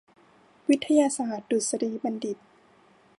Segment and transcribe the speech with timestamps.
[0.69, 2.37] วิทยาศาสตร์ดุษฎีบัณฑิต